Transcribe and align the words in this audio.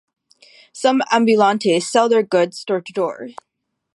Some 0.73 1.03
ambulantes 1.11 1.87
sell 1.87 2.09
their 2.09 2.23
goods 2.23 2.65
door-to-door. 2.65 3.35